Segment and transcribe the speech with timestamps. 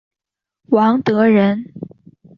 [0.69, 1.63] 王德人。